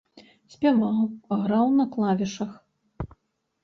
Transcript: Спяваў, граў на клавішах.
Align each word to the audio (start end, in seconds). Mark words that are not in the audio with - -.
Спяваў, 0.53 0.97
граў 1.45 1.67
на 1.79 1.89
клавішах. 1.95 2.61